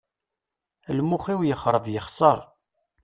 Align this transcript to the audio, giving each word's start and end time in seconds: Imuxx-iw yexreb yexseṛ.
Imuxx-iw 0.99 1.39
yexreb 1.43 1.85
yexseṛ. 1.93 2.39